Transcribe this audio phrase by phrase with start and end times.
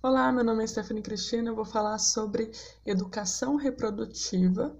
[0.00, 1.50] Olá, meu nome é Stephanie Cristina.
[1.50, 2.52] Eu vou falar sobre
[2.86, 4.78] educação reprodutiva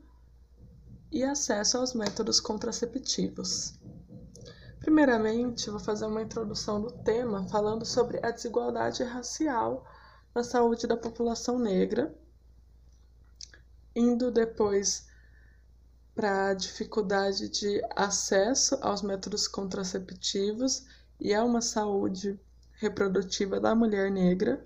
[1.10, 3.74] e acesso aos métodos contraceptivos.
[4.78, 9.84] Primeiramente, vou fazer uma introdução do tema falando sobre a desigualdade racial
[10.32, 12.16] na saúde da população negra,
[13.96, 15.08] indo depois
[16.14, 20.86] para a dificuldade de acesso aos métodos contraceptivos
[21.18, 22.38] e a uma saúde
[22.74, 24.64] reprodutiva da mulher negra,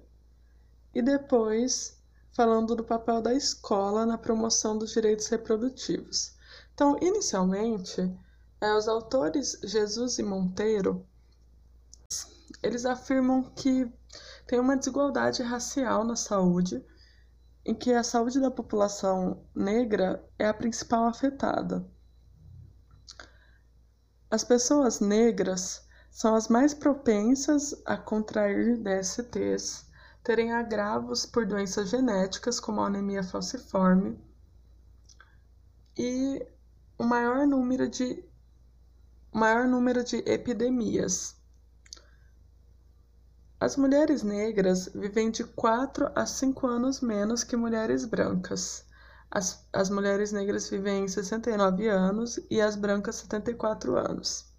[0.95, 2.01] e depois
[2.33, 6.35] falando do papel da escola na promoção dos direitos reprodutivos.
[6.75, 8.01] Então, inicialmente,
[8.61, 11.07] é, os autores Jesus e Monteiro
[12.63, 13.93] eles afirmam que
[14.47, 16.85] tem uma desigualdade racial na saúde,
[17.65, 21.85] em que a saúde da população negra é a principal afetada.
[24.31, 29.87] As pessoas negras são as mais propensas a contrair DSTs,
[30.23, 34.19] terem agravos por doenças genéticas, como a anemia falciforme,
[35.97, 36.47] e
[36.97, 38.25] o maior número de,
[39.33, 41.37] maior número de epidemias.
[43.59, 48.85] As mulheres negras vivem de 4 a 5 anos menos que mulheres brancas.
[49.31, 54.52] As, as mulheres negras vivem 69 anos e as brancas 74 anos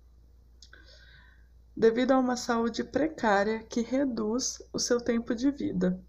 [1.75, 5.99] devido a uma saúde precária que reduz o seu tempo de vida.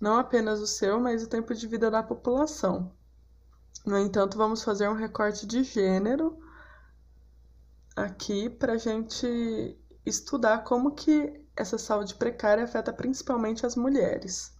[0.00, 2.92] Não apenas o seu, mas o tempo de vida da população.
[3.84, 6.38] No entanto, vamos fazer um recorte de gênero
[7.96, 14.52] aqui para a gente estudar como que essa saúde precária afeta principalmente as mulheres.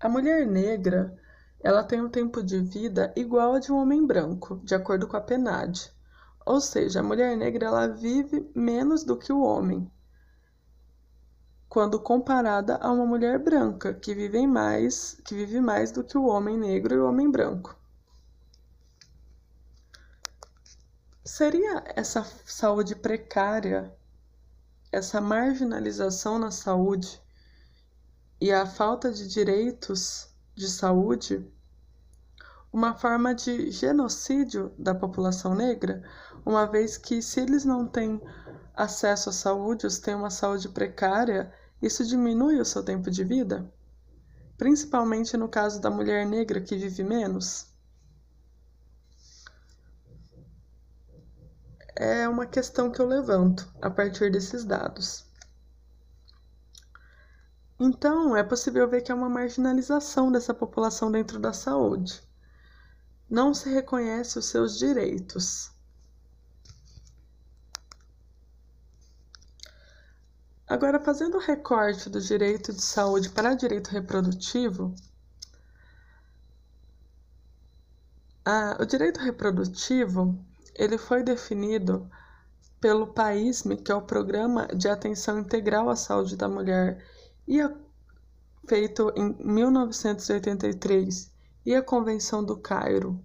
[0.00, 1.16] A mulher negra,
[1.60, 5.16] ela tem um tempo de vida igual a de um homem branco, de acordo com
[5.16, 5.92] a PNAD.
[6.44, 9.90] Ou seja, a mulher negra ela vive menos do que o homem,
[11.68, 16.26] quando comparada a uma mulher branca, que vive mais, que vive mais do que o
[16.26, 17.76] homem negro e o homem branco.
[21.24, 23.96] Seria essa saúde precária,
[24.90, 27.22] essa marginalização na saúde
[28.40, 31.48] e a falta de direitos de saúde
[32.72, 36.02] uma forma de genocídio da população negra,
[36.44, 38.20] uma vez que se eles não têm
[38.74, 43.70] acesso à saúde, ou têm uma saúde precária, isso diminui o seu tempo de vida?
[44.56, 47.66] Principalmente no caso da mulher negra que vive menos?
[51.94, 55.26] É uma questão que eu levanto a partir desses dados.
[57.78, 62.22] Então, é possível ver que há uma marginalização dessa população dentro da saúde
[63.32, 65.72] não se reconhece os seus direitos.
[70.72, 74.94] Agora, fazendo o recorte do direito de saúde para direito reprodutivo,
[78.42, 80.34] a, o direito reprodutivo
[80.74, 82.10] ele foi definido
[82.80, 87.06] pelo PAISME, que é o Programa de Atenção Integral à Saúde da Mulher,
[87.46, 87.70] e é
[88.66, 91.30] feito em 1983
[91.66, 93.22] e a Convenção do Cairo,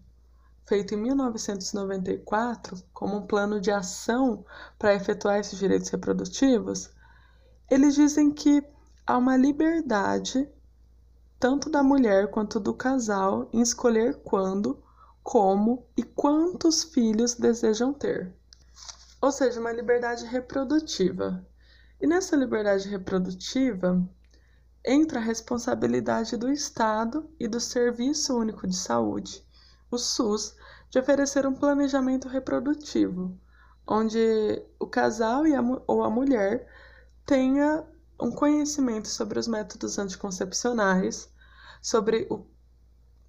[0.66, 4.44] feita em 1994 como um plano de ação
[4.78, 6.97] para efetuar esses direitos reprodutivos,
[7.70, 8.64] eles dizem que
[9.06, 10.50] há uma liberdade
[11.40, 14.82] tanto da mulher quanto do casal em escolher quando,
[15.22, 18.34] como e quantos filhos desejam ter.
[19.22, 21.46] Ou seja, uma liberdade reprodutiva.
[22.00, 24.08] E nessa liberdade reprodutiva,
[24.86, 29.44] entra a responsabilidade do Estado e do Serviço Único de Saúde,
[29.92, 30.56] o SUS,
[30.90, 33.38] de oferecer um planejamento reprodutivo,
[33.86, 36.68] onde o casal a, ou a mulher
[37.28, 37.86] tenha
[38.20, 41.30] um conhecimento sobre os métodos anticoncepcionais,
[41.80, 42.44] sobre o,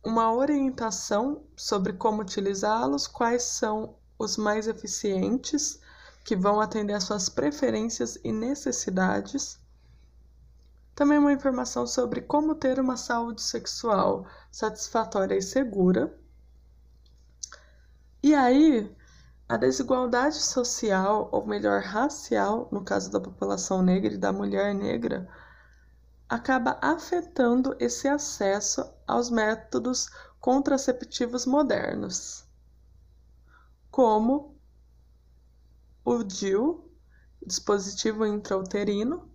[0.02, 5.78] uma orientação sobre como utilizá-los, quais são os mais eficientes,
[6.24, 9.60] que vão atender às suas preferências e necessidades
[10.98, 16.12] também uma informação sobre como ter uma saúde sexual satisfatória e segura.
[18.20, 18.92] E aí,
[19.48, 25.26] a desigualdade social, ou melhor, racial, no caso da população negra e da mulher negra,
[26.28, 32.46] acaba afetando esse acesso aos métodos contraceptivos modernos,
[33.90, 34.54] como
[36.04, 36.84] o DIU,
[37.46, 39.30] dispositivo intrauterino,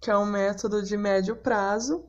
[0.00, 2.08] que é um método de médio prazo,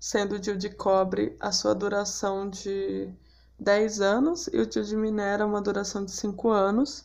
[0.00, 3.14] sendo o DIU de cobre a sua duração de
[3.58, 7.04] 10 anos e o DIU de minério uma duração de 5 anos,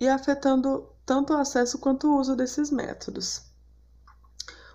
[0.00, 3.42] e afetando tanto o acesso quanto o uso desses métodos.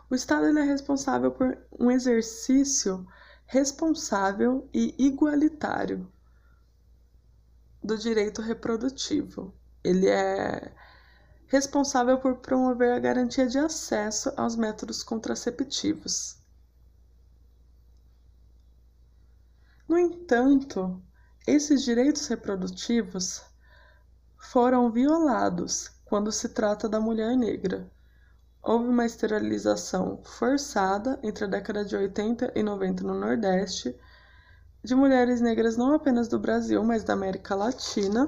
[0.10, 3.07] O Estado é responsável por um exercício
[3.45, 6.12] responsável e igualitário
[7.83, 9.54] do direito reprodutivo.
[9.83, 10.74] Ele é
[11.48, 16.43] responsável por promover a garantia de acesso aos métodos contraceptivos.
[19.94, 21.00] No entanto,
[21.45, 23.44] esses direitos reprodutivos
[24.40, 27.88] foram violados quando se trata da mulher negra.
[28.60, 33.95] Houve uma esterilização forçada entre a década de 80 e 90 no Nordeste
[34.84, 38.28] de mulheres negras não apenas do Brasil, mas da América Latina,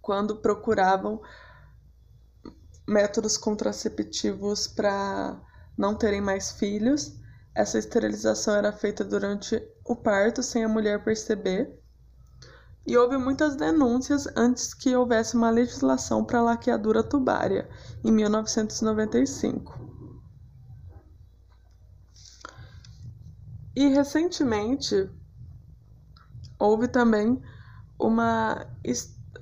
[0.00, 1.20] quando procuravam
[2.86, 5.36] métodos contraceptivos para
[5.76, 7.17] não terem mais filhos.
[7.58, 11.76] Essa esterilização era feita durante o parto, sem a mulher perceber.
[12.86, 17.68] E houve muitas denúncias antes que houvesse uma legislação para laqueadura tubária,
[18.04, 19.76] em 1995.
[23.74, 25.10] E recentemente
[26.60, 27.42] houve também
[27.98, 28.68] uma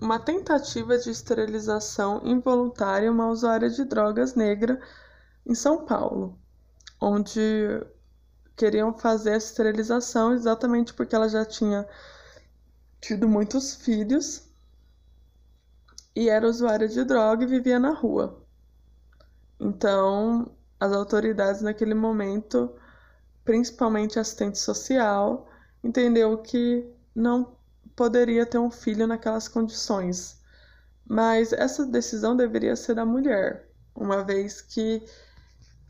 [0.01, 4.81] uma tentativa de esterilização involuntária uma usuária de drogas negra
[5.45, 6.39] em São Paulo,
[6.99, 7.41] onde
[8.57, 11.87] queriam fazer a esterilização exatamente porque ela já tinha
[13.01, 14.49] tido muitos filhos
[16.15, 18.43] e era usuária de droga e vivia na rua.
[19.61, 20.51] Então,
[20.81, 22.75] as autoridades naquele momento,
[23.45, 25.47] principalmente assistente social,
[25.85, 27.55] entendeu que não
[27.95, 30.41] poderia ter um filho naquelas condições.
[31.07, 35.03] Mas essa decisão deveria ser da mulher, uma vez que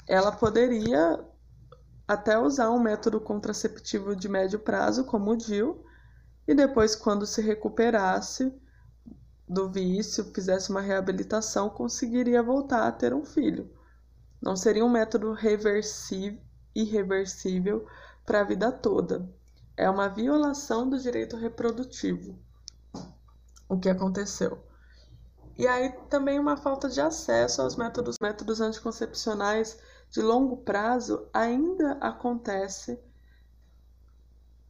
[0.07, 1.25] ela poderia
[2.07, 5.85] até usar um método contraceptivo de médio prazo, como o DIL,
[6.47, 8.55] e depois, quando se recuperasse
[9.49, 13.71] do vício, fizesse uma reabilitação, conseguiria voltar a ter um filho.
[14.41, 16.41] Não seria um método reversível,
[16.75, 17.87] irreversível
[18.25, 19.29] para a vida toda
[19.77, 22.39] é uma violação do direito reprodutivo.
[23.69, 24.65] O que aconteceu?
[25.59, 29.79] E aí também uma falta de acesso aos métodos, métodos anticoncepcionais
[30.11, 32.99] de longo prazo ainda acontece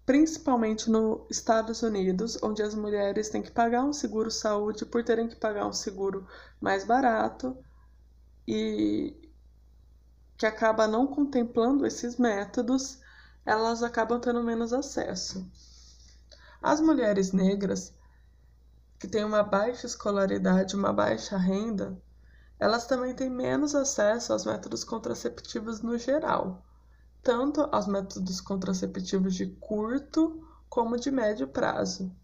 [0.05, 5.29] principalmente nos Estados Unidos, onde as mulheres têm que pagar um seguro saúde por terem
[5.29, 6.27] que pagar um seguro
[6.61, 7.57] mais barato
[8.47, 9.17] e
[10.37, 13.01] que acaba não contemplando esses métodos
[13.47, 15.49] elas acabam tendo menos acesso.
[16.61, 17.95] As mulheres negras,
[18.99, 21.97] que têm uma baixa escolaridade, uma baixa renda,
[22.59, 26.65] elas também têm menos acesso aos métodos contraceptivos no geral,
[27.23, 32.15] tanto aos métodos contraceptivos de curto como de médio prazo.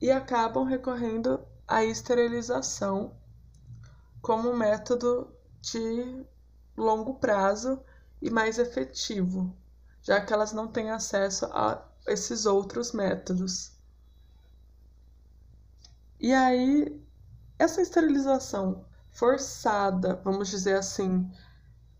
[0.00, 3.14] E acabam recorrendo à esterilização
[4.22, 6.24] como método de
[6.76, 7.82] longo prazo
[8.22, 9.54] e mais efetivo,
[10.00, 13.72] já que elas não têm acesso a esses outros métodos.
[16.18, 17.00] E aí,
[17.58, 21.30] essa esterilização forçada, vamos dizer assim,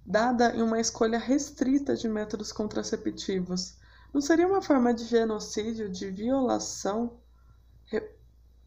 [0.05, 3.77] dada em uma escolha restrita de métodos contraceptivos,
[4.13, 7.19] não seria uma forma de genocídio, de violação,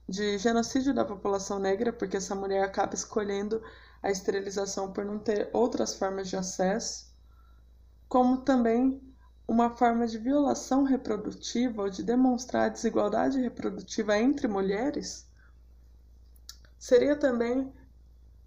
[0.07, 3.61] de genocídio da população negra, porque essa mulher acaba escolhendo
[4.03, 7.11] a esterilização por não ter outras formas de acesso?
[8.11, 9.01] como também
[9.47, 15.30] uma forma de violação reprodutiva ou de demonstrar a desigualdade reprodutiva entre mulheres,
[16.81, 17.71] seria também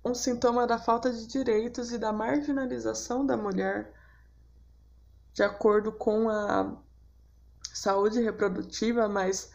[0.04, 3.94] um sintoma da falta de direitos e da marginalização da mulher,
[5.32, 6.76] de acordo com a
[7.72, 9.52] saúde reprodutiva, mas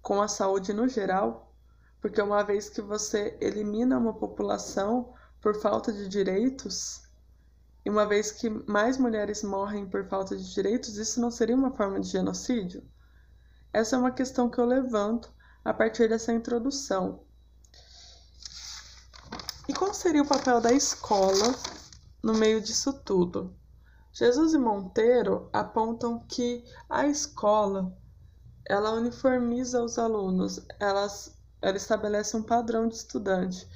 [0.00, 1.52] com a saúde no geral,
[2.00, 7.02] porque uma vez que você elimina uma população por falta de direitos,
[7.84, 11.72] e uma vez que mais mulheres morrem por falta de direitos, isso não seria uma
[11.72, 12.82] forma de genocídio?
[13.70, 15.30] Essa é uma questão que eu levanto
[15.62, 17.27] a partir dessa introdução.
[19.68, 21.54] E qual seria o papel da escola
[22.22, 23.54] no meio disso tudo?
[24.10, 27.94] Jesus e Monteiro apontam que a escola
[28.66, 33.68] ela uniformiza os alunos, elas, ela estabelece um padrão de estudante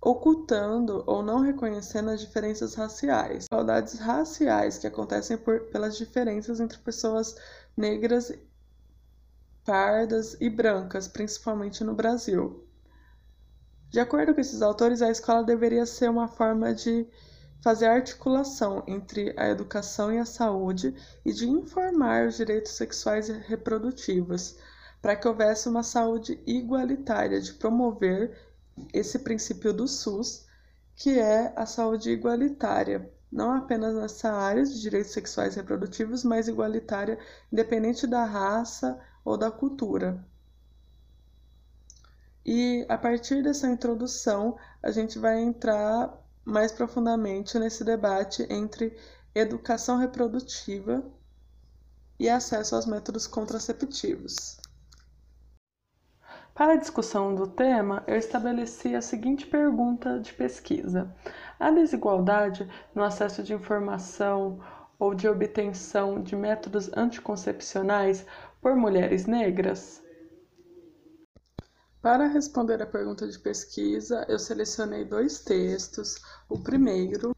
[0.00, 6.78] ocultando ou não reconhecendo as diferenças raciais, igualdades raciais que acontecem por, pelas diferenças entre
[6.78, 7.34] pessoas
[7.76, 8.32] negras,
[9.64, 12.69] pardas e brancas, principalmente no Brasil.
[13.90, 17.08] De acordo com esses autores, a escola deveria ser uma forma de
[17.60, 20.94] fazer articulação entre a educação e a saúde
[21.24, 24.56] e de informar os direitos sexuais e reprodutivos,
[25.02, 28.38] para que houvesse uma saúde igualitária, de promover
[28.94, 30.46] esse princípio do SUS,
[30.94, 36.46] que é a saúde igualitária, não apenas nessa área de direitos sexuais e reprodutivos, mas
[36.46, 37.18] igualitária
[37.52, 40.24] independente da raça ou da cultura.
[42.44, 48.96] E a partir dessa introdução, a gente vai entrar mais profundamente nesse debate entre
[49.34, 51.04] educação reprodutiva
[52.18, 54.58] e acesso aos métodos contraceptivos.
[56.54, 61.10] Para a discussão do tema, eu estabeleci a seguinte pergunta de pesquisa:
[61.58, 64.60] Há desigualdade no acesso de informação
[64.98, 68.26] ou de obtenção de métodos anticoncepcionais
[68.60, 69.99] por mulheres negras?
[72.02, 76.16] Para responder a pergunta de pesquisa, eu selecionei dois textos.
[76.48, 77.36] O primeiro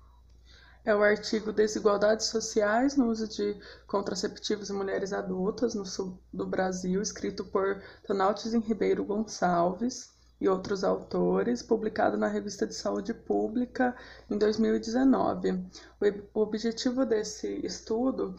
[0.85, 3.57] é o artigo Desigualdades Sociais no uso de
[3.89, 10.85] contraceptivos em mulheres adultas no sul do Brasil, escrito por Tonaltes Ribeiro Gonçalves e outros
[10.85, 13.97] autores, publicado na Revista de Saúde Pública
[14.31, 15.61] em 2019.
[16.33, 18.37] O objetivo desse estudo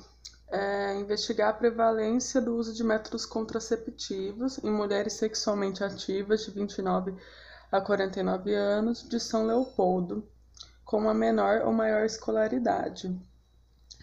[0.53, 7.15] é, investigar a prevalência do uso de métodos contraceptivos em mulheres sexualmente ativas de 29
[7.71, 10.29] a 49 anos de São Leopoldo,
[10.85, 13.19] com uma menor ou maior escolaridade.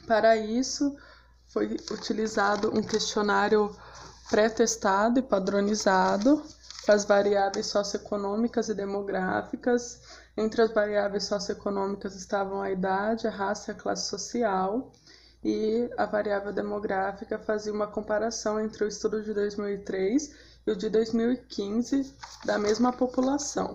[0.08, 0.96] Para isso,
[1.46, 3.72] foi utilizado um questionário
[4.28, 6.42] pré-testado e padronizado
[6.84, 10.00] com as variáveis socioeconômicas e demográficas.
[10.36, 14.90] Entre as variáveis socioeconômicas estavam a idade, a raça e a classe social
[15.42, 20.34] e a variável demográfica fazia uma comparação entre o estudo de 2003
[20.66, 23.74] e o de 2015 da mesma população.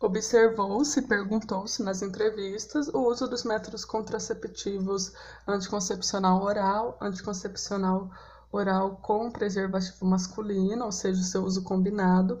[0.00, 5.12] Observou-se, perguntou-se nas entrevistas o uso dos métodos contraceptivos
[5.46, 8.10] anticoncepcional oral, anticoncepcional
[8.52, 12.40] oral com preservativo masculino, ou seja, o seu uso combinado,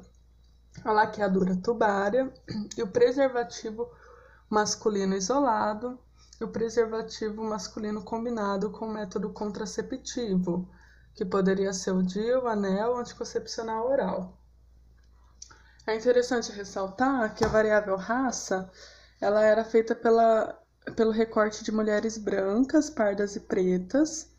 [0.84, 2.32] a laqueadura tubária
[2.76, 4.03] e o preservativo masculino
[5.16, 5.98] isolado
[6.40, 10.68] e o preservativo masculino combinado com método contraceptivo,
[11.14, 14.38] que poderia ser o DIU, o anel anticoncepcional oral.
[15.86, 18.70] É interessante ressaltar que a variável raça
[19.20, 20.58] ela era feita pela,
[20.96, 24.30] pelo recorte de mulheres brancas, pardas e pretas.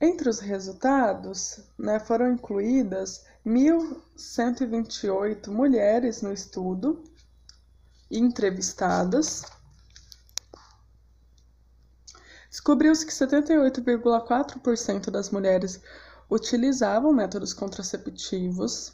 [0.00, 7.04] Entre os resultados, né, foram incluídas 1.128 mulheres no estudo
[8.10, 9.44] entrevistadas.
[12.48, 15.82] Descobriu-se que 78,4% das mulheres
[16.30, 18.92] utilizavam métodos contraceptivos.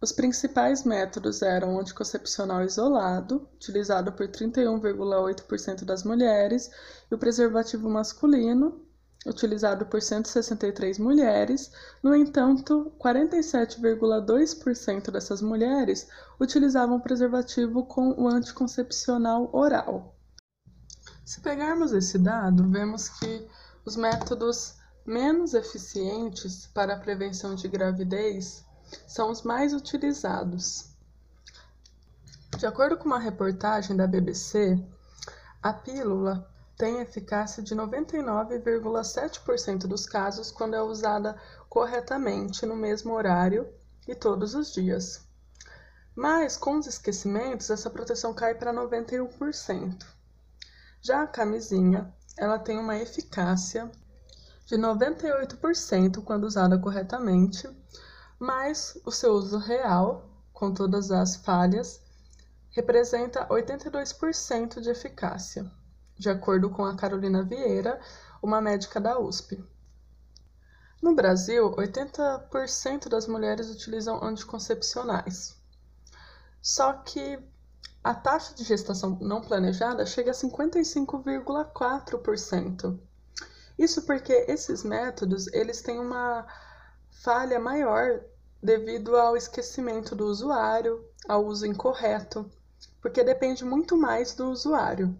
[0.00, 6.70] Os principais métodos eram o anticoncepcional isolado, utilizado por 31,8% das mulheres,
[7.10, 8.80] e o preservativo masculino,
[9.26, 11.72] utilizado por 163 mulheres.
[12.02, 20.14] No entanto, 47,2% dessas mulheres utilizavam preservativo com o anticoncepcional oral.
[21.24, 23.48] Se pegarmos esse dado, vemos que
[23.84, 24.77] os métodos
[25.08, 28.62] menos eficientes para a prevenção de gravidez
[29.06, 30.90] são os mais utilizados.
[32.58, 34.78] De acordo com uma reportagem da BBC,
[35.62, 36.46] a pílula
[36.76, 43.66] tem eficácia de 99,7% dos casos quando é usada corretamente no mesmo horário
[44.06, 45.26] e todos os dias.
[46.14, 50.04] Mas com os esquecimentos, essa proteção cai para 91%.
[51.00, 53.90] Já a camisinha, ela tem uma eficácia
[54.68, 57.66] de 98% quando usada corretamente,
[58.38, 62.02] mas o seu uso real, com todas as falhas,
[62.68, 65.64] representa 82% de eficácia,
[66.18, 67.98] de acordo com a Carolina Vieira,
[68.42, 69.58] uma médica da USP.
[71.00, 75.56] No Brasil, 80% das mulheres utilizam anticoncepcionais.
[76.60, 77.38] Só que
[78.04, 83.07] a taxa de gestação não planejada chega a 55,4%.
[83.78, 86.46] Isso porque esses métodos, eles têm uma
[87.22, 88.20] falha maior
[88.62, 92.50] devido ao esquecimento do usuário, ao uso incorreto,
[93.00, 95.16] porque depende muito mais do usuário.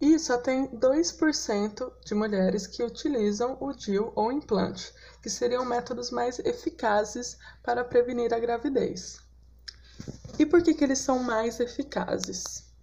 [0.00, 6.10] E só tem 2% de mulheres que utilizam o DIU ou implante, que seriam métodos
[6.10, 9.18] mais eficazes para prevenir a gravidez.
[10.38, 12.73] E por que, que eles são mais eficazes?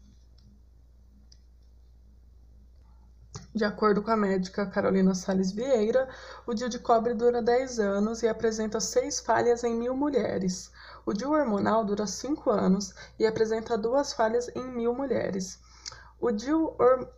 [3.54, 6.08] De acordo com a médica Carolina Sales Vieira,
[6.48, 10.72] o DIU de cobre dura 10 anos e apresenta 6 falhas em mil mulheres.
[11.06, 15.60] O DIU hormonal dura 5 anos e apresenta duas falhas em mil mulheres.
[16.18, 16.78] O, DIU,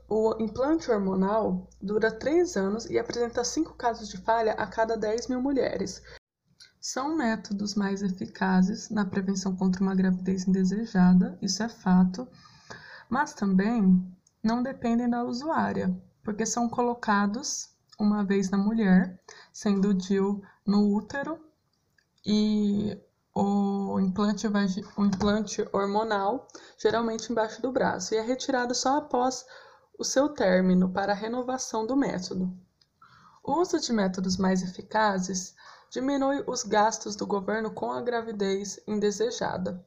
[0.10, 5.28] o implante hormonal dura 3 anos e apresenta 5 casos de falha a cada 10
[5.28, 6.02] mil mulheres.
[6.82, 12.28] São métodos mais eficazes na prevenção contra uma gravidez indesejada, isso é fato,
[13.08, 14.04] mas também
[14.42, 19.20] não dependem da usuária, porque são colocados uma vez na mulher,
[19.52, 21.40] sendo o DIU no útero
[22.26, 22.98] e
[23.36, 29.46] o implante, o implante hormonal, geralmente embaixo do braço, e é retirado só após
[29.98, 32.52] o seu término para a renovação do método.
[33.44, 35.56] O uso de métodos mais eficazes
[35.92, 39.86] diminui os gastos do governo com a gravidez indesejada.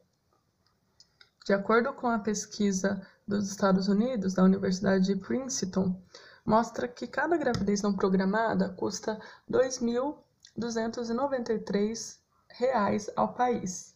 [1.45, 5.99] De acordo com a pesquisa dos Estados Unidos, da Universidade de Princeton,
[6.47, 9.19] mostra que cada gravidez não programada custa
[9.51, 13.93] 2.293 reais ao país,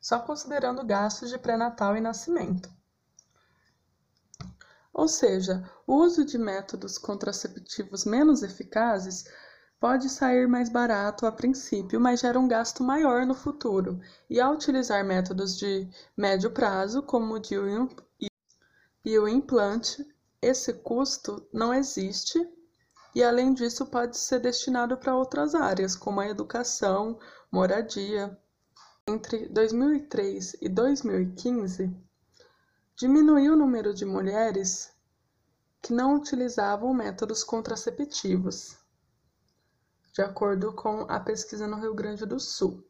[0.00, 2.72] só considerando gastos de pré-natal e nascimento.
[4.94, 9.26] Ou seja, o uso de métodos contraceptivos menos eficazes
[9.78, 14.00] pode sair mais barato a princípio, mas gera um gasto maior no futuro.
[14.30, 17.90] E ao utilizar métodos de médio prazo, como o DIU
[19.04, 20.13] e o implante,
[20.44, 22.38] esse custo não existe
[23.14, 27.18] e, além disso, pode ser destinado para outras áreas, como a educação,
[27.50, 28.36] moradia.
[29.06, 31.94] Entre 2003 e 2015,
[32.96, 34.92] diminuiu o número de mulheres
[35.82, 38.78] que não utilizavam métodos contraceptivos,
[40.14, 42.82] de acordo com a pesquisa no Rio Grande do Sul.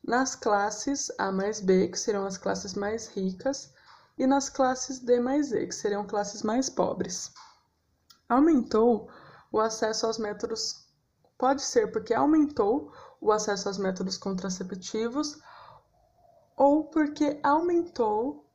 [0.00, 3.73] Nas classes A mais B, que serão as classes mais ricas,
[4.16, 7.32] e nas classes D mais E, que seriam classes mais pobres.
[8.28, 9.10] Aumentou
[9.52, 10.84] o acesso aos métodos
[11.36, 15.40] Pode ser porque aumentou o acesso aos métodos contraceptivos
[16.56, 18.48] ou porque aumentou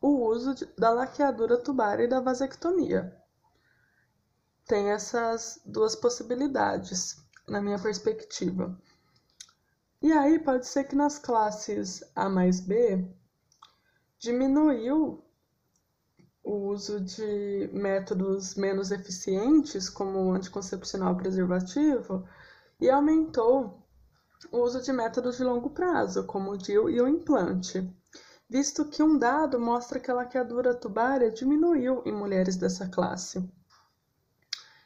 [0.00, 3.14] o uso de, da laqueadura tubar e da vasectomia.
[4.64, 8.80] Tem essas duas possibilidades, na minha perspectiva.
[10.00, 13.04] E aí pode ser que nas classes A mais B
[14.26, 15.24] diminuiu
[16.42, 22.28] o uso de métodos menos eficientes, como o anticoncepcional preservativo,
[22.80, 23.86] e aumentou
[24.50, 27.88] o uso de métodos de longo prazo, como o DIU e o implante,
[28.48, 33.48] visto que um dado mostra que a laqueadura tubária diminuiu em mulheres dessa classe,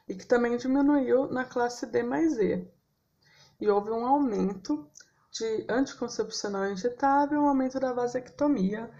[0.06, 2.70] e que também diminuiu na classe D mais E,
[3.58, 4.86] e houve um aumento
[5.30, 8.90] de anticoncepcional injetável, um aumento da vasectomia,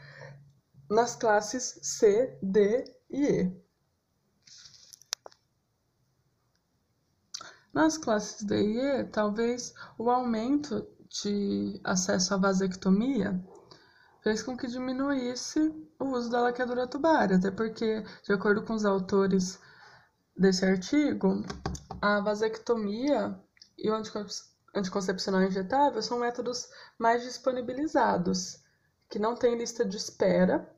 [0.91, 3.61] nas classes C, D e E.
[7.73, 13.41] Nas classes D e E, talvez o aumento de acesso à vasectomia
[14.21, 18.85] fez com que diminuísse o uso da laqueadura tubária, até porque, de acordo com os
[18.85, 19.61] autores
[20.37, 21.45] desse artigo,
[22.03, 23.39] a vasectomia
[23.79, 23.95] e o
[24.75, 28.61] anticoncepcional injetável são métodos mais disponibilizados,
[29.09, 30.69] que não têm lista de espera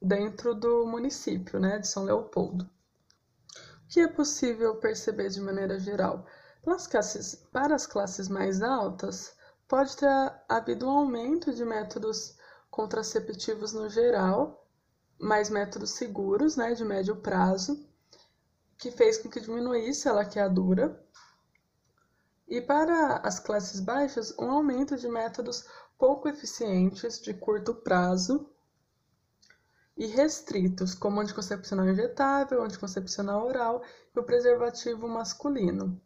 [0.00, 2.64] dentro do município né, de São Leopoldo.
[2.64, 6.26] O que é possível perceber de maneira geral?
[6.90, 9.34] Classes, para as classes mais altas,
[9.66, 10.06] pode ter
[10.48, 12.36] havido um aumento de métodos
[12.70, 14.66] contraceptivos no geral,
[15.18, 17.88] mais métodos seguros, né, de médio prazo,
[18.76, 21.02] que fez com que diminuísse a laqueadura.
[22.46, 25.64] E para as classes baixas, um aumento de métodos
[25.98, 28.48] pouco eficientes de curto prazo
[29.98, 33.82] e restritos, como anticoncepcional injetável, anticoncepcional oral
[34.14, 36.00] e o preservativo masculino.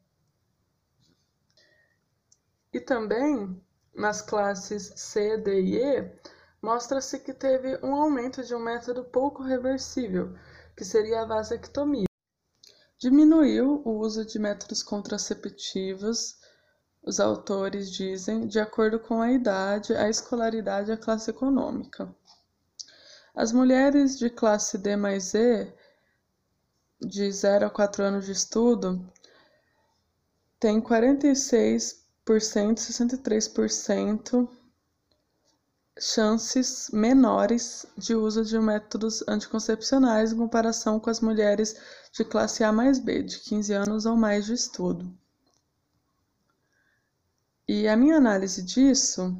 [2.73, 3.63] E também
[3.95, 6.11] nas classes C, D e E,
[6.63, 10.35] mostra-se que teve um aumento de um método pouco reversível,
[10.75, 12.07] que seria a vasectomia.
[12.97, 16.41] Diminuiu o uso de métodos contraceptivos,
[17.03, 22.15] os autores dizem, de acordo com a idade, a escolaridade e a classe econômica.
[23.35, 25.73] As mulheres de classe D mais E,
[27.01, 29.03] de 0 a 4 anos de estudo,
[30.61, 34.49] têm 46%, 63%
[35.99, 41.77] chances menores de uso de métodos anticoncepcionais em comparação com as mulheres
[42.13, 45.13] de classe A mais B, de 15 anos ou mais de estudo.
[47.67, 49.37] E a minha análise disso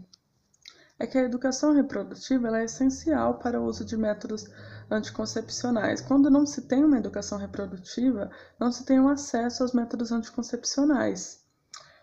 [1.03, 4.47] é que a educação reprodutiva é essencial para o uso de métodos
[4.89, 6.01] anticoncepcionais.
[6.01, 11.45] Quando não se tem uma educação reprodutiva, não se tem um acesso aos métodos anticoncepcionais.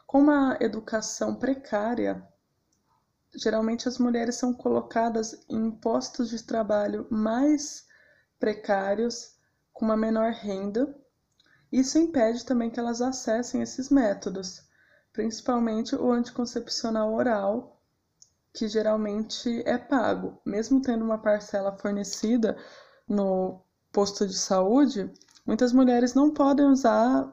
[0.06, 2.22] Com uma educação precária,
[3.34, 7.88] geralmente as mulheres são colocadas em postos de trabalho mais
[8.38, 9.38] precários,
[9.72, 10.94] com uma menor renda.
[11.72, 14.62] Isso impede também que elas acessem esses métodos,
[15.14, 17.79] principalmente o anticoncepcional oral,
[18.54, 22.58] que geralmente é pago, mesmo tendo uma parcela fornecida
[23.08, 25.12] no posto de saúde,
[25.46, 27.32] muitas mulheres não podem usar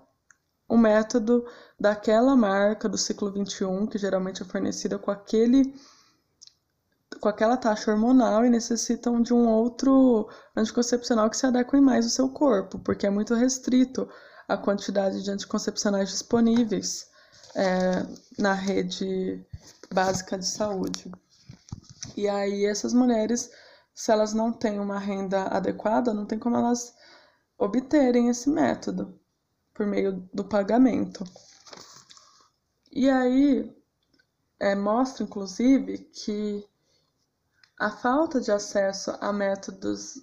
[0.68, 1.46] o método
[1.78, 5.74] daquela marca do ciclo 21, que geralmente é fornecida com aquele
[7.20, 12.10] com aquela taxa hormonal e necessitam de um outro anticoncepcional que se adeque mais ao
[12.10, 14.08] seu corpo, porque é muito restrito
[14.46, 17.06] a quantidade de anticoncepcionais disponíveis
[17.54, 18.06] é,
[18.38, 19.44] na rede
[19.92, 21.10] básica de saúde.
[22.16, 23.50] E aí essas mulheres,
[23.94, 26.94] se elas não têm uma renda adequada, não tem como elas
[27.58, 29.18] obterem esse método
[29.74, 31.24] por meio do pagamento.
[32.90, 33.74] E aí
[34.58, 36.66] é, mostra, inclusive, que
[37.78, 40.22] a falta de acesso a métodos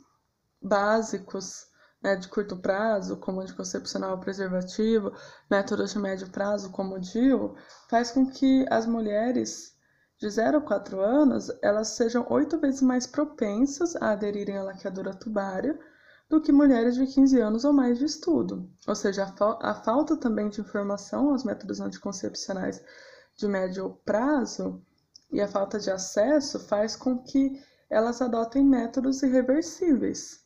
[0.60, 1.68] básicos
[2.04, 5.14] né, de curto prazo, como anticoncepcional preservativo,
[5.50, 7.56] métodos de médio prazo, como o DIU,
[7.90, 9.74] faz com que as mulheres
[10.20, 15.14] de 0 a 4 anos elas sejam oito vezes mais propensas a aderirem à laqueadura
[15.14, 15.80] tubária
[16.30, 18.70] do que mulheres de 15 anos ou mais de estudo.
[18.88, 22.84] Ou seja, a, fa a falta também de informação aos métodos anticoncepcionais
[23.36, 24.82] de médio prazo
[25.32, 30.43] e a falta de acesso faz com que elas adotem métodos irreversíveis,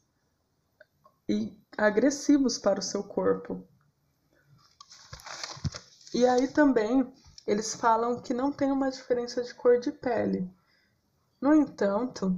[1.27, 3.67] e agressivos para o seu corpo.
[6.13, 7.13] E aí também
[7.45, 10.49] eles falam que não tem uma diferença de cor de pele.
[11.39, 12.37] No entanto,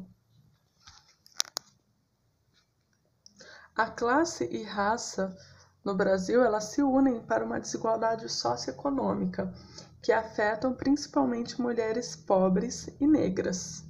[3.76, 5.36] a classe e raça
[5.84, 9.54] no Brasil elas se unem para uma desigualdade socioeconômica
[10.02, 13.84] que afetam principalmente mulheres pobres e negras.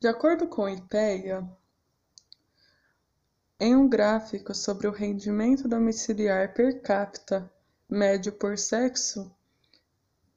[0.00, 1.46] De acordo com IPEA,
[3.60, 7.52] em um gráfico sobre o rendimento domiciliar per capita
[7.86, 9.30] médio por sexo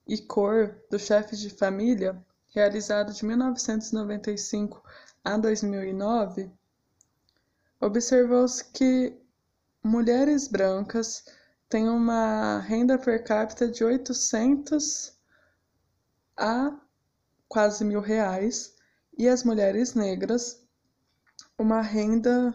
[0.06, 4.84] e cor dos chefes de família, realizado de 1995
[5.24, 6.52] a 2009,
[7.80, 9.18] observou-se que
[9.82, 11.24] mulheres brancas
[11.70, 15.18] têm uma renda per capita de 800
[16.36, 16.78] a
[17.48, 18.76] quase mil reais
[19.18, 20.62] e as mulheres negras
[21.58, 22.54] uma renda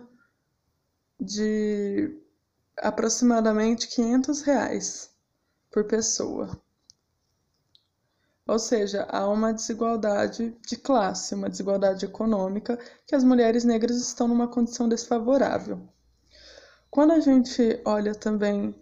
[1.20, 2.16] de
[2.76, 5.10] aproximadamente 500 reais
[5.70, 6.60] por pessoa.
[8.46, 14.26] Ou seja, há uma desigualdade de classe, uma desigualdade econômica, que as mulheres negras estão
[14.26, 15.86] numa condição desfavorável.
[16.90, 18.74] Quando a gente olha também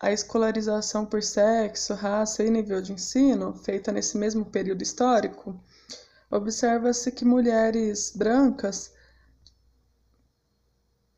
[0.00, 5.54] a escolarização por sexo, raça e nível de ensino, feita nesse mesmo período histórico,
[6.30, 8.93] observa-se que mulheres brancas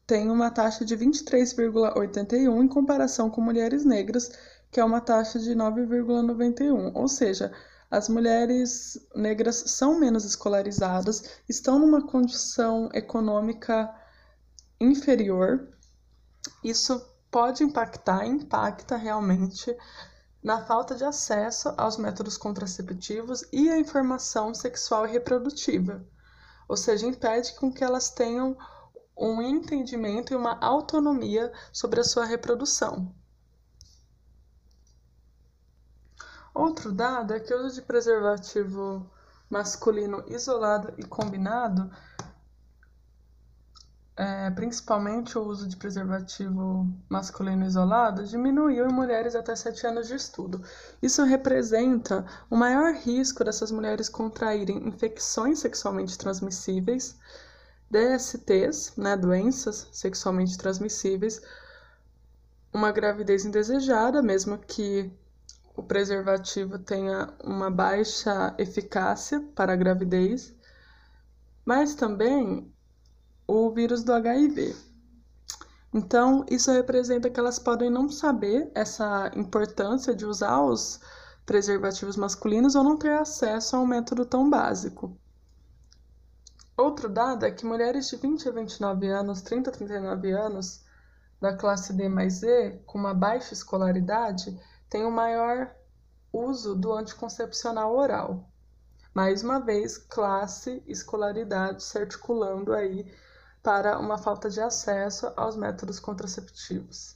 [0.06, 4.30] tem uma taxa de 23,81 em comparação com mulheres negras,
[4.70, 6.92] que é uma taxa de 9,91.
[6.94, 7.52] Ou seja,
[7.90, 13.92] as mulheres negras são menos escolarizadas, estão numa condição econômica
[14.80, 15.68] inferior.
[16.62, 19.76] Isso pode impactar, impacta realmente
[20.42, 26.06] na falta de acesso aos métodos contraceptivos e à informação sexual e reprodutiva,
[26.68, 28.56] ou seja, impede com que elas tenham
[29.16, 33.14] um entendimento e uma autonomia sobre a sua reprodução.
[36.52, 39.10] Outro dado é que o uso de preservativo
[39.48, 41.90] masculino isolado e combinado,
[44.16, 50.14] é, principalmente o uso de preservativo masculino isolado, diminuiu em mulheres até 7 anos de
[50.14, 50.62] estudo.
[51.02, 57.18] Isso representa o maior risco dessas mulheres contraírem infecções sexualmente transmissíveis,
[57.90, 61.40] DSTs, né, doenças sexualmente transmissíveis,
[62.72, 65.10] uma gravidez indesejada, mesmo que
[65.76, 70.54] o preservativo tenha uma baixa eficácia para a gravidez,
[71.64, 72.72] mas também
[73.46, 74.74] o vírus do HIV.
[75.92, 81.00] Então, isso representa que elas podem não saber essa importância de usar os
[81.46, 85.16] preservativos masculinos ou não ter acesso a um método tão básico.
[86.76, 90.84] Outro dado é que mulheres de 20 a 29 anos, 30 a 39 anos,
[91.40, 94.60] da classe D mais E, com uma baixa escolaridade,
[94.90, 95.74] tem o maior
[96.30, 98.50] uso do anticoncepcional oral.
[99.14, 103.10] Mais uma vez, classe, escolaridade se articulando aí
[103.62, 107.15] para uma falta de acesso aos métodos contraceptivos.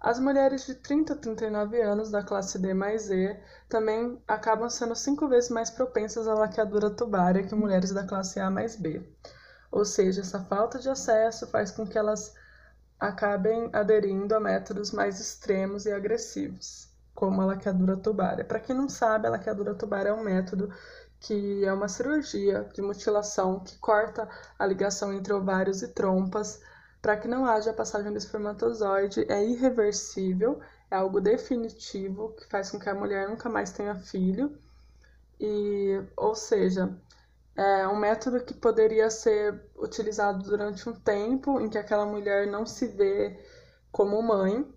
[0.00, 3.36] As mulheres de 30 a 39 anos da classe D mais E
[3.68, 8.50] também acabam sendo cinco vezes mais propensas à laqueadura tubária que mulheres da classe A
[8.50, 9.02] mais B.
[9.70, 12.34] Ou seja, essa falta de acesso faz com que elas
[13.00, 18.44] acabem aderindo a métodos mais extremos e agressivos, como a laqueadura tubária.
[18.44, 20.72] Para quem não sabe, a laqueadura tubária é um método
[21.18, 24.28] que é uma cirurgia de mutilação que corta
[24.58, 26.60] a ligação entre ovários e trompas
[27.00, 29.26] para que não haja passagem do espermatozoide.
[29.30, 34.58] É irreversível, é algo definitivo que faz com que a mulher nunca mais tenha filho.
[35.38, 36.96] E, ou seja,
[37.56, 42.66] é um método que poderia ser utilizado durante um tempo em que aquela mulher não
[42.66, 43.38] se vê
[43.90, 44.70] como mãe,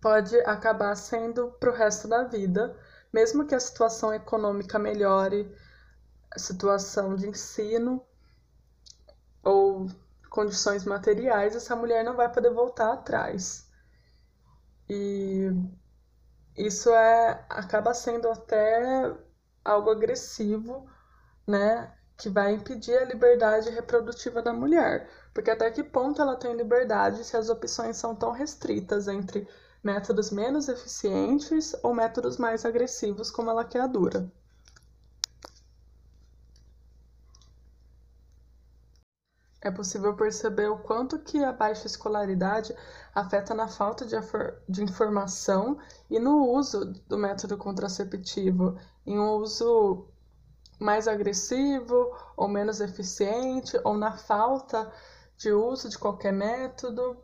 [0.00, 2.76] pode acabar sendo para o resto da vida,
[3.12, 5.52] mesmo que a situação econômica melhore,
[6.30, 8.02] a situação de ensino
[9.42, 9.86] ou
[10.36, 13.66] condições materiais, essa mulher não vai poder voltar atrás.
[14.88, 15.50] E
[16.56, 19.16] isso é acaba sendo até
[19.64, 20.86] algo agressivo
[21.46, 25.08] né, que vai impedir a liberdade reprodutiva da mulher.
[25.32, 29.48] Porque até que ponto ela tem liberdade se as opções são tão restritas entre
[29.82, 34.30] métodos menos eficientes ou métodos mais agressivos, como a laqueadura?
[39.60, 42.74] É possível perceber o quanto que a baixa escolaridade
[43.14, 44.16] afeta na falta de,
[44.68, 45.78] de informação
[46.10, 50.06] e no uso do método contraceptivo, em um uso
[50.78, 54.92] mais agressivo ou menos eficiente, ou na falta
[55.36, 57.16] de uso de qualquer método,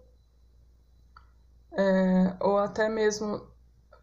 [1.73, 3.47] é, ou até mesmo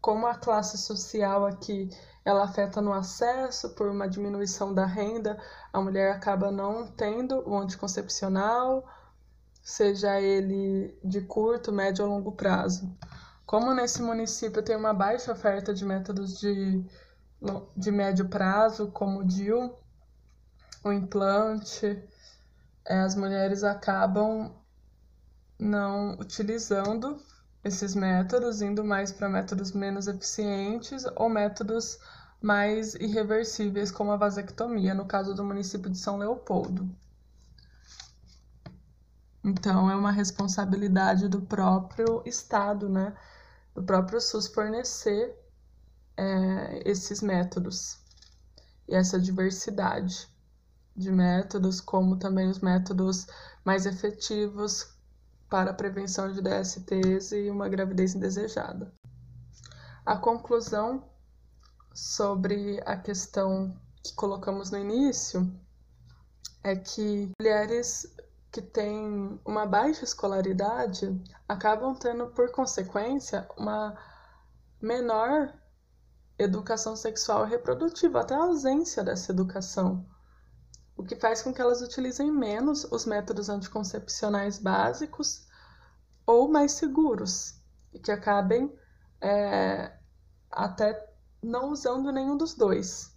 [0.00, 1.90] como a classe social aqui
[2.24, 5.38] ela afeta no acesso por uma diminuição da renda,
[5.72, 8.86] a mulher acaba não tendo o anticoncepcional,
[9.62, 12.94] seja ele de curto, médio ou longo prazo.
[13.46, 16.84] Como nesse município tem uma baixa oferta de métodos de
[17.74, 19.74] de médio prazo, como o DIU,
[20.84, 22.02] o implante,
[22.84, 24.54] é, as mulheres acabam
[25.58, 27.18] não utilizando
[27.62, 31.98] esses métodos, indo mais para métodos menos eficientes ou métodos
[32.40, 36.88] mais irreversíveis, como a vasectomia, no caso do município de São Leopoldo.
[39.44, 43.14] Então, é uma responsabilidade do próprio Estado, né?
[43.74, 45.34] Do próprio SUS fornecer
[46.16, 47.98] é, esses métodos
[48.88, 50.28] e essa diversidade
[50.96, 53.26] de métodos, como também os métodos
[53.64, 54.94] mais efetivos
[55.50, 58.92] para a prevenção de DSTs e uma gravidez indesejada.
[60.06, 61.04] A conclusão
[61.92, 65.52] sobre a questão que colocamos no início
[66.62, 68.06] é que mulheres
[68.52, 73.96] que têm uma baixa escolaridade acabam tendo, por consequência, uma
[74.80, 75.52] menor
[76.38, 80.06] educação sexual e reprodutiva, até a ausência dessa educação,
[81.00, 85.46] o que faz com que elas utilizem menos os métodos anticoncepcionais básicos
[86.26, 87.54] ou mais seguros,
[87.90, 88.70] e que acabem
[89.18, 89.96] é,
[90.50, 91.10] até
[91.42, 93.16] não usando nenhum dos dois.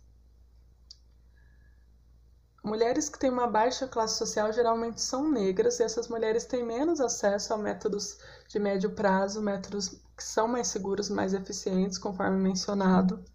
[2.64, 7.02] mulheres que têm uma baixa classe social geralmente são negras e essas mulheres têm menos
[7.02, 8.18] acesso a métodos
[8.48, 13.26] de médio prazo, métodos que são mais seguros, mais eficientes, conforme mencionado.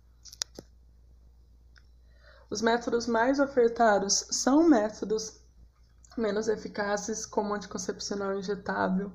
[2.51, 5.43] Os métodos mais ofertados são métodos
[6.17, 9.13] menos eficazes, como anticoncepcional injetável,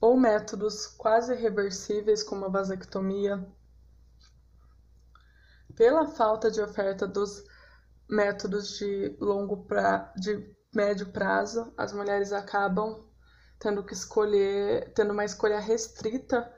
[0.00, 3.46] ou métodos quase reversíveis, como a vasectomia.
[5.74, 7.44] Pela falta de oferta dos
[8.08, 10.12] métodos de longo pra...
[10.16, 13.04] de médio prazo, as mulheres acabam
[13.58, 16.52] tendo que escolher, tendo uma escolha restrita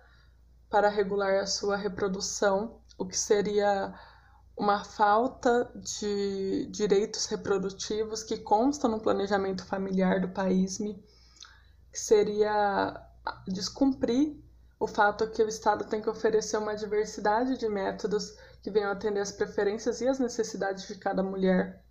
[0.69, 3.95] para regular a sua reprodução, o que seria
[4.61, 12.95] uma falta de direitos reprodutivos que constam no planejamento familiar do país, que seria
[13.49, 14.39] descumprir
[14.79, 19.21] o fato que o Estado tem que oferecer uma diversidade de métodos que venham atender
[19.21, 21.83] as preferências e as necessidades de cada mulher.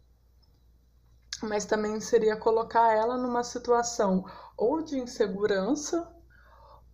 [1.42, 4.24] Mas também seria colocar ela numa situação
[4.56, 6.08] ou de insegurança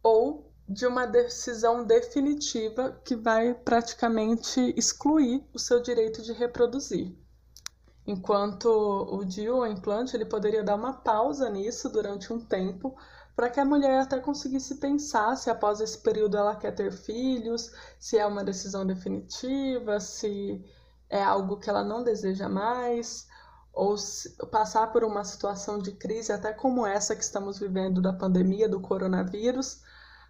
[0.01, 7.15] ou de uma decisão definitiva que vai praticamente excluir o seu direito de reproduzir.
[8.07, 12.95] Enquanto o DIU, o implante, ele poderia dar uma pausa nisso durante um tempo
[13.35, 17.71] para que a mulher até conseguisse pensar se após esse período ela quer ter filhos,
[17.99, 20.63] se é uma decisão definitiva, se
[21.09, 23.27] é algo que ela não deseja mais,
[23.73, 23.95] ou
[24.49, 28.79] passar por uma situação de crise, até como essa que estamos vivendo da pandemia do
[28.79, 29.81] coronavírus,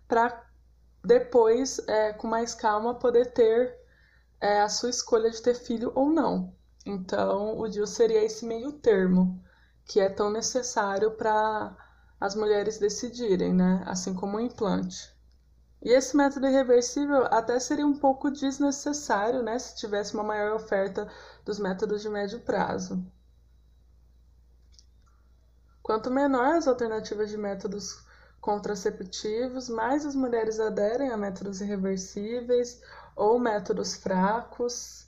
[0.07, 0.45] para
[1.03, 3.77] depois, é, com mais calma, poder ter
[4.41, 6.53] é, a sua escolha de ter filho ou não.
[6.85, 9.43] Então, o DIU seria esse meio termo,
[9.85, 11.75] que é tão necessário para
[12.19, 13.83] as mulheres decidirem, né?
[13.85, 15.13] Assim como o implante.
[15.81, 19.57] E esse método irreversível até seria um pouco desnecessário, né?
[19.59, 21.07] Se tivesse uma maior oferta
[21.43, 23.05] dos métodos de médio prazo.
[25.83, 28.04] Quanto menor as alternativas de métodos
[28.45, 32.79] contraceptivos, mais as mulheres aderem a métodos irreversíveis
[33.15, 35.07] ou métodos fracos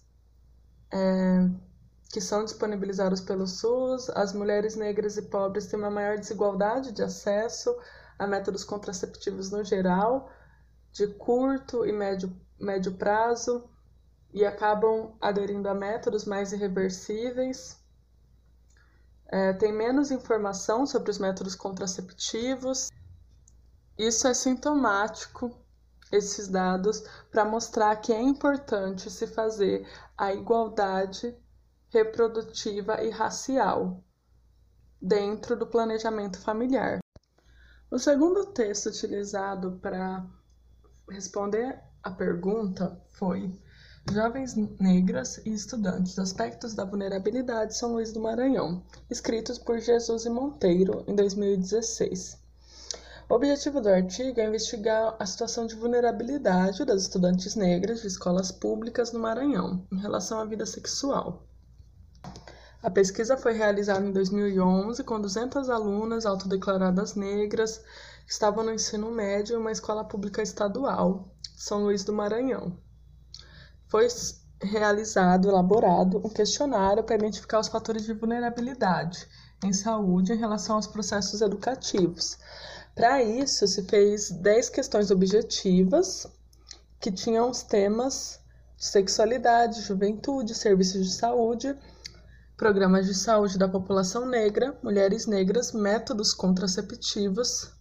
[0.92, 1.48] é,
[2.12, 4.10] que são disponibilizados pelo SUS.
[4.10, 7.78] As mulheres negras e pobres têm uma maior desigualdade de acesso
[8.18, 10.32] a métodos contraceptivos no geral,
[10.92, 13.70] de curto e médio, médio prazo,
[14.34, 17.80] e acabam aderindo a métodos mais irreversíveis.
[19.28, 22.90] É, tem menos informação sobre os métodos contraceptivos
[23.98, 25.52] isso é sintomático,
[26.12, 31.36] esses dados, para mostrar que é importante se fazer a igualdade
[31.90, 34.04] reprodutiva e racial
[35.02, 37.00] dentro do planejamento familiar.
[37.90, 40.26] O segundo texto utilizado para
[41.10, 43.60] responder a pergunta foi
[44.12, 50.30] Jovens Negras e Estudantes Aspectos da Vulnerabilidade São Luís do Maranhão, escritos por Jesus e
[50.30, 52.47] Monteiro em 2016.
[53.30, 58.54] O objetivo do artigo é investigar a situação de vulnerabilidade das estudantes negras de escolas
[58.54, 61.46] públicas no Maranhão em relação à vida sexual.
[62.82, 67.80] A pesquisa foi realizada em 2011 com 200 alunas autodeclaradas negras
[68.26, 72.78] que estavam no ensino médio em uma escola pública estadual, São Luís do Maranhão.
[73.90, 74.08] Foi
[74.62, 79.28] realizado, elaborado um questionário para identificar os fatores de vulnerabilidade
[79.64, 82.38] em saúde em relação aos processos educativos,
[82.98, 86.26] para isso, se fez 10 questões objetivas
[87.00, 88.40] que tinham os temas
[88.76, 91.78] de sexualidade, juventude, serviços de saúde,
[92.58, 97.72] programas de saúde da população negra, mulheres negras, métodos contraceptivos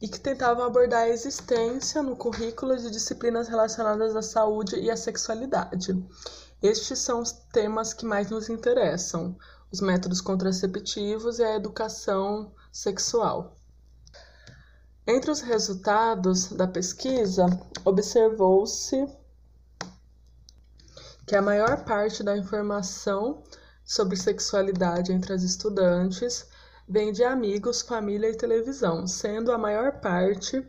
[0.00, 4.96] e que tentavam abordar a existência no currículo de disciplinas relacionadas à saúde e à
[4.96, 5.94] sexualidade.
[6.62, 9.36] Estes são os temas que mais nos interessam:
[9.70, 13.58] os métodos contraceptivos e a educação sexual.
[15.06, 17.46] Entre os resultados da pesquisa,
[17.84, 19.04] observou-se
[21.26, 23.42] que a maior parte da informação
[23.84, 26.46] sobre sexualidade entre as estudantes
[26.88, 30.64] vem de amigos, família e televisão, sendo a maior parte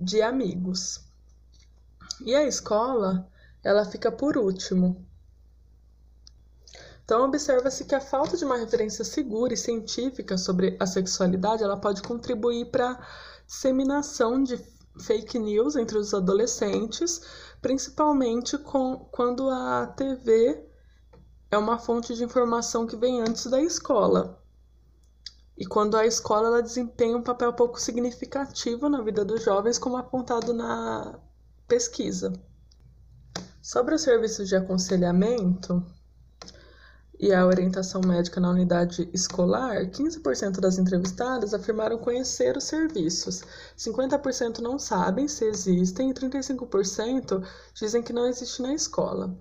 [0.00, 1.00] de amigos.
[2.24, 3.28] E a escola,
[3.64, 5.04] ela fica por último,
[7.10, 11.76] então, observa-se que a falta de uma referência segura e científica sobre a sexualidade ela
[11.76, 13.00] pode contribuir para a
[13.44, 14.56] disseminação de
[14.96, 17.20] fake news entre os adolescentes,
[17.60, 20.64] principalmente com, quando a TV
[21.50, 24.40] é uma fonte de informação que vem antes da escola.
[25.58, 29.96] E quando a escola ela desempenha um papel pouco significativo na vida dos jovens, como
[29.96, 31.18] apontado na
[31.66, 32.32] pesquisa.
[33.60, 35.84] Sobre os serviços de aconselhamento,
[37.20, 43.42] e a orientação médica na unidade escolar, 15% das entrevistadas afirmaram conhecer os serviços,
[43.76, 49.36] 50% não sabem se existem e 35% dizem que não existe na escola.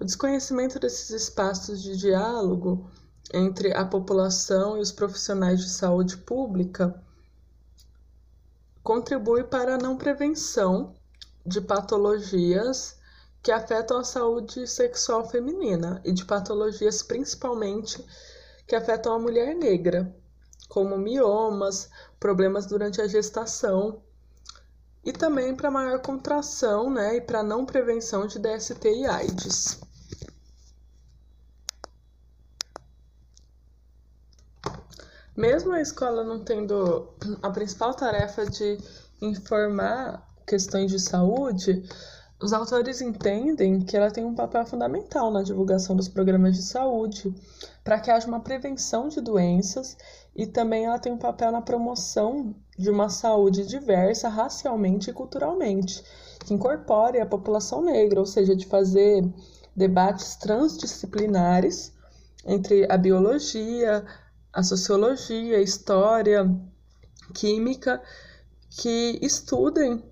[0.00, 2.90] O desconhecimento desses espaços de diálogo
[3.32, 7.00] entre a população e os profissionais de saúde pública
[8.82, 10.96] contribui para a não prevenção
[11.46, 12.98] de patologias
[13.42, 18.04] que afetam a saúde sexual feminina e de patologias principalmente
[18.66, 20.14] que afetam a mulher negra,
[20.68, 21.88] como miomas,
[22.18, 24.02] problemas durante a gestação
[25.04, 29.80] e também para maior contração, né, e para não prevenção de DST e AIDS.
[35.34, 37.08] Mesmo a escola não tendo
[37.40, 38.78] a principal tarefa de
[39.22, 41.82] informar questões de saúde,
[42.42, 47.34] os autores entendem que ela tem um papel fundamental na divulgação dos programas de saúde,
[47.84, 49.96] para que haja uma prevenção de doenças
[50.34, 56.02] e também ela tem um papel na promoção de uma saúde diversa racialmente e culturalmente,
[56.46, 59.22] que incorpore a população negra, ou seja, de fazer
[59.76, 61.92] debates transdisciplinares
[62.46, 64.02] entre a biologia,
[64.50, 66.50] a sociologia, a história,
[67.34, 68.02] química,
[68.70, 70.09] que estudem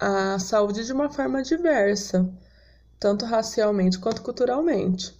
[0.00, 2.26] a saúde de uma forma diversa,
[2.98, 5.14] tanto racialmente quanto culturalmente.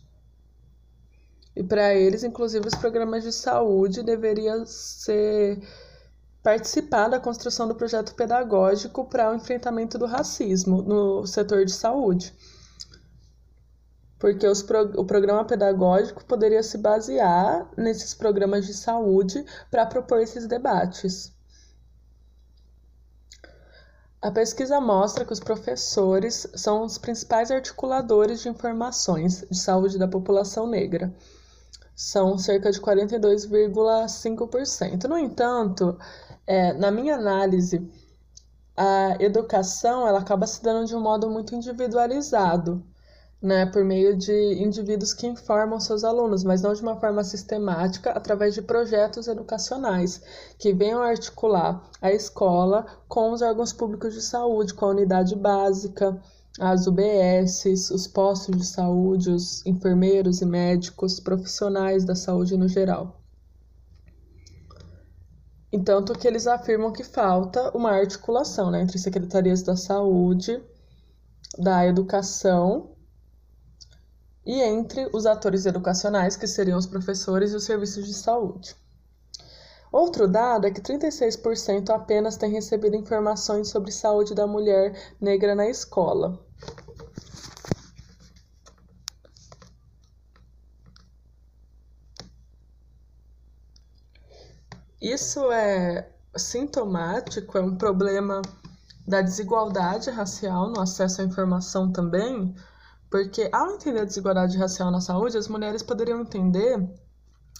[1.54, 5.60] E para eles, inclusive, os programas de saúde deveriam ser
[6.42, 12.34] participar da construção do projeto pedagógico para o enfrentamento do racismo no setor de saúde.
[14.18, 20.46] Porque pro, o programa pedagógico poderia se basear nesses programas de saúde para propor esses
[20.46, 21.32] debates.
[24.22, 30.06] A pesquisa mostra que os professores são os principais articuladores de informações de saúde da
[30.06, 31.10] população negra.
[31.96, 35.04] São cerca de 42,5%.
[35.04, 35.98] No entanto,
[36.46, 37.90] é, na minha análise,
[38.76, 42.84] a educação ela acaba se dando de um modo muito individualizado
[43.42, 48.10] né, por meio de indivíduos que informam seus alunos, mas não de uma forma sistemática,
[48.10, 50.20] através de projetos educacionais
[50.58, 56.20] que venham articular a escola com os órgãos públicos de saúde, com a unidade básica,
[56.58, 63.22] as UBSs, os postos de saúde, os enfermeiros e médicos, profissionais da saúde no geral.
[65.72, 70.60] Entanto, que eles afirmam que falta uma articulação né, entre secretarias da saúde,
[71.58, 72.90] da educação
[74.44, 78.74] e entre os atores educacionais, que seriam os professores e os serviços de saúde.
[79.92, 85.68] Outro dado é que 36% apenas têm recebido informações sobre saúde da mulher negra na
[85.68, 86.38] escola.
[95.00, 98.42] Isso é sintomático, é um problema
[99.08, 102.54] da desigualdade racial no acesso à informação também,
[103.10, 106.88] porque ao entender a desigualdade racial na saúde, as mulheres poderiam entender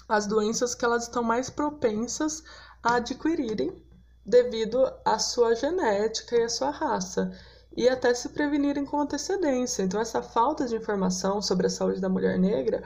[0.09, 2.43] as doenças que elas estão mais propensas
[2.83, 3.85] a adquirirem
[4.25, 7.33] devido à sua genética e à sua raça,
[7.77, 9.83] e até se prevenirem com antecedência.
[9.83, 12.83] Então, essa falta de informação sobre a saúde da mulher negra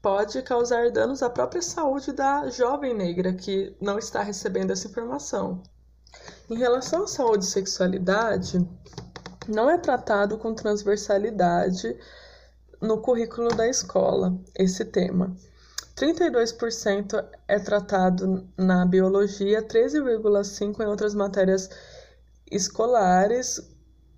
[0.00, 5.62] pode causar danos à própria saúde da jovem negra que não está recebendo essa informação.
[6.48, 8.66] Em relação à saúde e sexualidade,
[9.48, 11.96] não é tratado com transversalidade
[12.80, 15.34] no currículo da escola esse tema.
[15.96, 21.68] 32% é tratado na biologia, 13,5% em outras matérias
[22.50, 23.60] escolares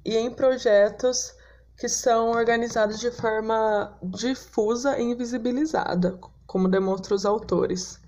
[0.04, 1.34] e em projetos
[1.78, 7.98] que são organizados de forma difusa e invisibilizada, como demonstram os autores.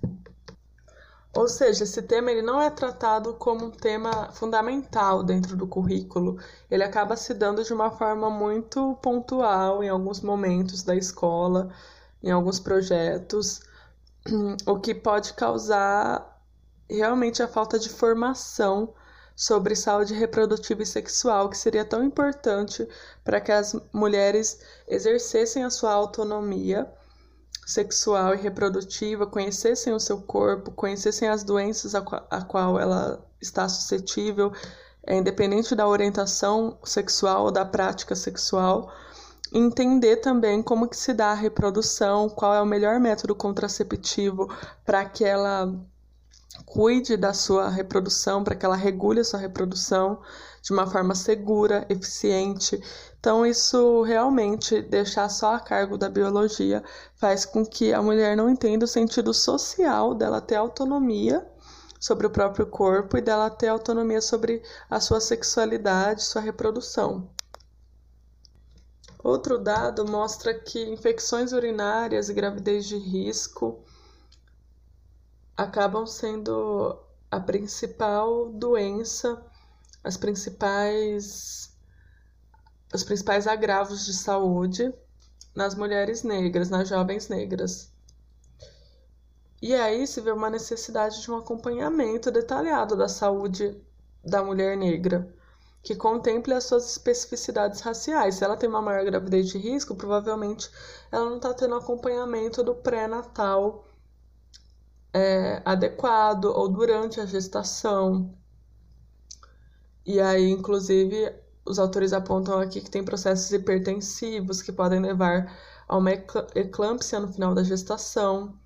[1.35, 6.37] Ou seja, esse tema ele não é tratado como um tema fundamental dentro do currículo.
[6.69, 11.73] Ele acaba se dando de uma forma muito pontual em alguns momentos da escola,
[12.21, 13.61] em alguns projetos,
[14.67, 16.39] o que pode causar
[16.87, 18.93] realmente a falta de formação
[19.35, 22.87] sobre saúde reprodutiva e sexual, que seria tão importante
[23.23, 26.87] para que as mulheres exercessem a sua autonomia
[27.65, 33.25] sexual e reprodutiva, conhecessem o seu corpo, conhecessem as doenças a, qual, a qual ela
[33.41, 34.51] está suscetível,
[35.05, 38.91] é, independente da orientação sexual ou da prática sexual,
[39.53, 44.49] entender também como que se dá a reprodução, qual é o melhor método contraceptivo
[44.85, 45.71] para aquela
[46.65, 50.21] cuide da sua reprodução, para que ela regule a sua reprodução
[50.61, 52.81] de uma forma segura, eficiente.
[53.19, 56.83] Então, isso realmente deixar só a cargo da biologia
[57.15, 61.45] faz com que a mulher não entenda o sentido social dela ter autonomia
[61.99, 67.29] sobre o próprio corpo e dela ter autonomia sobre a sua sexualidade, sua reprodução.
[69.23, 73.82] Outro dado mostra que infecções urinárias e gravidez de risco
[75.55, 76.99] acabam sendo
[77.29, 79.43] a principal doença,
[80.03, 81.71] as principais
[82.93, 84.93] os principais agravos de saúde
[85.55, 87.91] nas mulheres negras, nas jovens negras.
[89.61, 93.81] E aí se vê uma necessidade de um acompanhamento detalhado da saúde
[94.23, 95.33] da mulher negra,
[95.81, 98.35] que contemple as suas especificidades raciais.
[98.35, 100.69] Se ela tem uma maior gravidez de risco, provavelmente
[101.11, 103.87] ela não está tendo acompanhamento do pré-natal
[105.13, 108.33] é, adequado ou durante a gestação.
[110.05, 111.33] E aí, inclusive,
[111.65, 115.55] os autores apontam aqui que tem processos hipertensivos que podem levar
[115.87, 118.57] a uma eclâmpsia no final da gestação,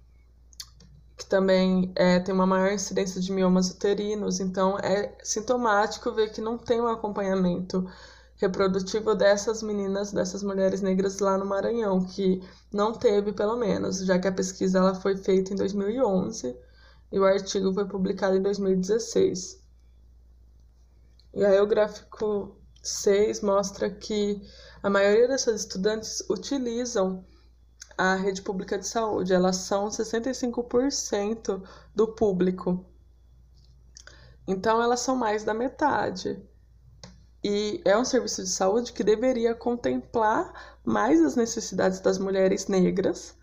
[1.18, 6.42] que também é, tem uma maior incidência de miomas uterinos, então é sintomático ver que
[6.42, 7.88] não tem um acompanhamento
[8.38, 14.20] reprodutivo dessas meninas, dessas mulheres negras lá no Maranhão, que não teve, pelo menos, já
[14.20, 16.56] que a pesquisa ela foi feita em 2011
[17.12, 19.62] e o artigo foi publicado em 2016.
[21.34, 24.42] E aí o gráfico 6 mostra que
[24.82, 27.26] a maioria dessas estudantes utilizam
[27.98, 31.64] a rede pública de saúde, elas são 65%
[31.96, 32.86] do público.
[34.48, 36.40] Então elas são mais da metade.
[37.50, 43.38] E é um serviço de saúde que deveria contemplar mais as necessidades das mulheres negras,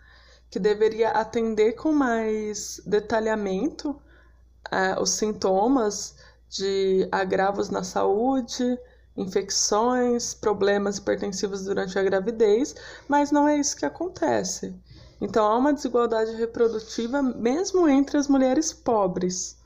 [0.50, 6.16] que deveria atender com mais detalhamento uh, os sintomas
[6.50, 8.78] de agravos na saúde,
[9.16, 12.76] infecções, problemas hipertensivos durante a gravidez,
[13.08, 14.78] mas não é isso que acontece.
[15.18, 19.56] Então há uma desigualdade reprodutiva mesmo entre as mulheres pobres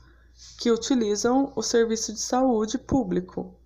[0.57, 3.58] que utilizam o serviço de saúde público.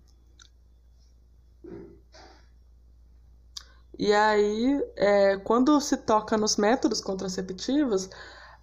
[3.98, 8.10] E aí, é, quando se toca nos métodos contraceptivos,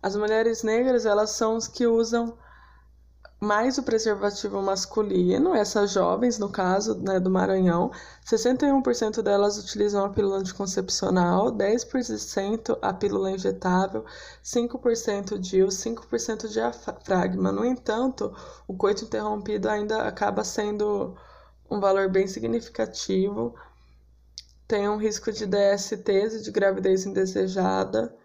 [0.02, 2.38] as mulheres negras elas são as que usam
[3.42, 7.92] mais o preservativo masculino, essas jovens, no caso né, do Maranhão,
[8.24, 14.06] 61% delas utilizam a pílula anticoncepcional, 10% a pílula injetável,
[14.44, 17.52] 5% DIU, 5% diafragma.
[17.52, 18.32] No entanto,
[18.68, 21.16] o coito interrompido ainda acaba sendo
[21.70, 23.56] um valor bem significativo,
[24.72, 28.16] tem um risco de DSTs e de gravidez indesejada,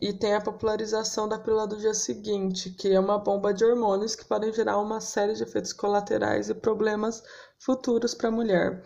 [0.00, 4.16] e tem a popularização da pílula do dia seguinte, que é uma bomba de hormônios
[4.16, 7.22] que podem gerar uma série de efeitos colaterais e problemas
[7.58, 8.82] futuros para a mulher.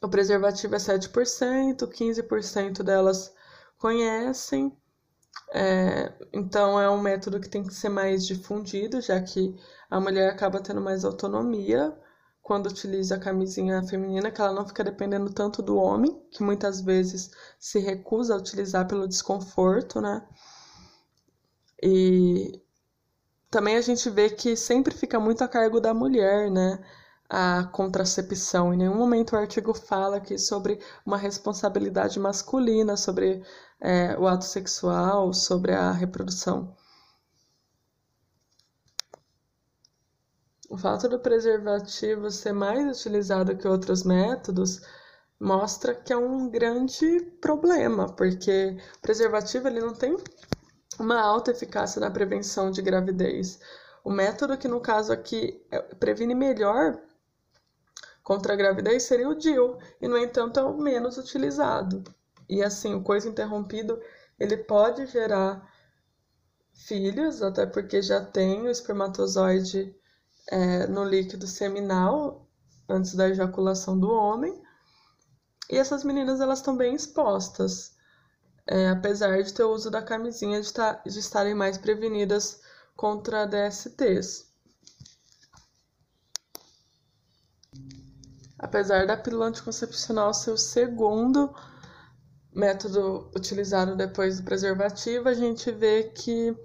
[0.00, 3.34] O preservativo é 7%, 15% delas
[3.76, 4.72] conhecem,
[5.52, 9.58] é, então é um método que tem que ser mais difundido, já que
[9.90, 11.92] a mulher acaba tendo mais autonomia
[12.48, 16.80] quando utiliza a camisinha feminina, que ela não fica dependendo tanto do homem, que muitas
[16.80, 20.26] vezes se recusa a utilizar pelo desconforto, né?
[21.82, 22.58] E
[23.50, 26.82] também a gente vê que sempre fica muito a cargo da mulher, né?
[27.28, 28.72] A contracepção.
[28.72, 33.42] Em nenhum momento o artigo fala aqui sobre uma responsabilidade masculina, sobre
[33.78, 36.74] é, o ato sexual, sobre a reprodução.
[40.68, 44.82] O fato do preservativo ser mais utilizado que outros métodos
[45.40, 50.14] mostra que é um grande problema, porque o preservativo ele não tem
[50.98, 53.58] uma alta eficácia na prevenção de gravidez.
[54.04, 57.00] O método que no caso aqui é, previne melhor
[58.22, 62.04] contra a gravidez seria o DIU, e no entanto é o menos utilizado.
[62.46, 63.98] E assim, o coito interrompido,
[64.38, 65.66] ele pode gerar
[66.74, 69.97] filhos, até porque já tem o espermatozoide
[70.50, 72.48] é, no líquido seminal
[72.88, 74.60] antes da ejaculação do homem.
[75.70, 77.94] E essas meninas elas estão bem expostas,
[78.66, 82.60] é, apesar de ter o uso da camisinha de, tá, de estarem mais prevenidas
[82.96, 84.48] contra DSTs.
[88.58, 91.54] Apesar da pílula anticoncepcional ser o segundo
[92.52, 96.56] método utilizado depois do preservativo, a gente vê que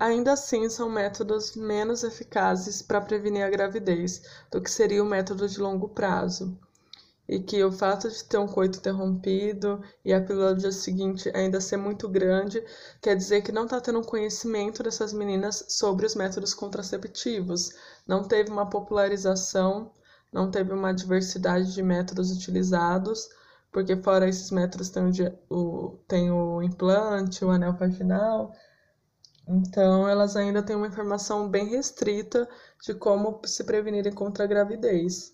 [0.00, 5.48] Ainda assim, são métodos menos eficazes para prevenir a gravidez do que seria o método
[5.48, 6.58] de longo prazo.
[7.28, 11.30] e que o fato de ter um coito interrompido e a pílula do dia seguinte
[11.34, 12.62] ainda ser muito grande,
[13.02, 17.70] quer dizer que não está tendo conhecimento dessas meninas sobre os métodos contraceptivos.
[18.06, 19.90] Não teve uma popularização,
[20.32, 23.28] não teve uma diversidade de métodos utilizados,
[23.72, 25.02] porque fora esses métodos tem
[25.50, 28.52] o, tem o implante, o anel vaginal,
[29.48, 32.48] então elas ainda têm uma informação bem restrita
[32.82, 35.32] de como se prevenirem contra a gravidez.